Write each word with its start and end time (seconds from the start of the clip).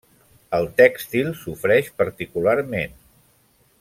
El 0.59 0.63
tèxtil 0.79 1.29
sofreix 1.41 1.93
particularment. 2.03 2.97